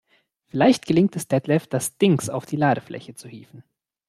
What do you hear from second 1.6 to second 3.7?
das Dings auf die Ladefläche zu hieven.